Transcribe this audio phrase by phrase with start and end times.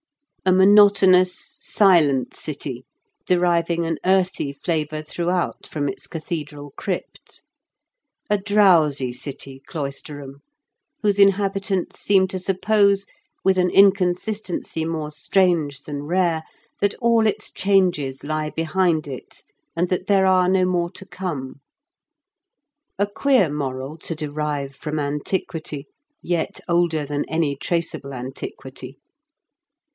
[0.47, 2.83] A monotonous, silent city,
[3.27, 7.43] deriving an earthy flavour throughout from its cathedral crypt....
[8.27, 10.41] A drowsy city, Cloisterham,
[11.03, 13.05] whose inhabitants seem to sup pose,
[13.43, 16.41] with an inconsistency more strange than rare,
[16.79, 19.43] that all its changes lie behind it,
[19.75, 21.61] and that there are no more to come.
[22.97, 25.85] A queer moral to derive from antiquity,
[26.23, 28.97] yet older than any traceable antiquity.